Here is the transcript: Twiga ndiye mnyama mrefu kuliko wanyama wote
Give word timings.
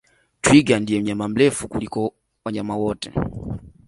Twiga 0.43 0.75
ndiye 0.79 0.97
mnyama 0.99 1.25
mrefu 1.31 1.61
kuliko 1.71 1.99
wanyama 2.45 2.75
wote 2.81 3.09